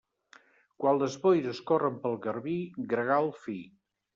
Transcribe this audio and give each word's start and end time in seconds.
Quan 0.83 1.01
les 1.03 1.17
boires 1.27 1.61
corren 1.73 2.01
pel 2.07 2.17
Garbí, 2.25 2.57
gregal 2.95 3.31
fi. 3.45 3.61